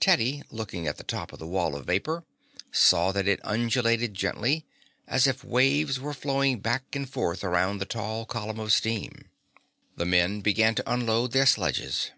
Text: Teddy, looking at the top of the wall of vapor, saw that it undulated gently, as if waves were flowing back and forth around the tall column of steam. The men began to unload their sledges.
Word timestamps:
Teddy, 0.00 0.42
looking 0.50 0.86
at 0.86 0.98
the 0.98 1.02
top 1.02 1.32
of 1.32 1.38
the 1.38 1.46
wall 1.46 1.74
of 1.74 1.86
vapor, 1.86 2.24
saw 2.72 3.10
that 3.10 3.26
it 3.26 3.40
undulated 3.42 4.12
gently, 4.12 4.66
as 5.06 5.26
if 5.26 5.42
waves 5.42 5.98
were 5.98 6.12
flowing 6.12 6.60
back 6.60 6.94
and 6.94 7.08
forth 7.08 7.42
around 7.42 7.78
the 7.78 7.86
tall 7.86 8.26
column 8.26 8.60
of 8.60 8.70
steam. 8.70 9.30
The 9.96 10.04
men 10.04 10.42
began 10.42 10.74
to 10.74 10.92
unload 10.92 11.32
their 11.32 11.46
sledges. 11.46 12.10